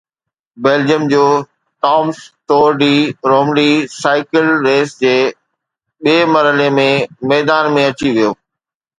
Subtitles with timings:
[0.65, 1.25] Belgium جو
[1.83, 2.17] Thomas
[2.51, 2.95] Tour de
[3.31, 5.13] Romandie cycle race جي
[6.07, 6.87] ٻئي مرحلي ۾
[7.33, 8.31] ميدان ۾ اچي ويو